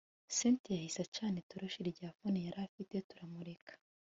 cyntia 0.35 0.73
yahise 0.77 0.99
acana 1.03 1.37
itoroshi 1.43 1.79
rya 1.91 2.09
phone 2.17 2.39
yarafite 2.47 2.95
turamurika 3.09 3.73